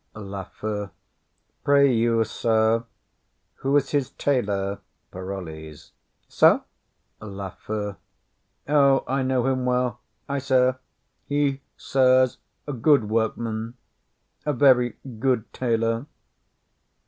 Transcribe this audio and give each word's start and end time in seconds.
LAFEW. 0.15 0.89
Pray 1.63 1.93
you, 1.93 2.23
sir, 2.23 2.85
who's 3.57 3.91
his 3.91 4.09
tailor? 4.09 4.79
PAROLLES. 5.11 5.91
Sir! 6.27 6.63
LAFEW. 7.21 7.97
O, 8.67 9.03
I 9.05 9.21
know 9.21 9.45
him 9.45 9.63
well, 9.65 9.99
I, 10.27 10.39
sir; 10.39 10.79
he, 11.27 11.61
sir, 11.77 12.23
is 12.23 12.37
a 12.65 12.73
good 12.73 13.09
workman, 13.11 13.75
a 14.43 14.53
very 14.53 14.97
good 15.19 15.53
tailor. 15.53 16.07